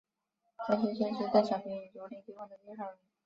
[0.65, 2.97] 曾希圣是邓小平与卓琳结婚的介绍人。